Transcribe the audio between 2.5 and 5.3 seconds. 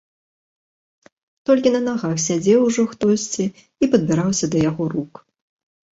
ужо хтосьці і падбіраўся да яго рук.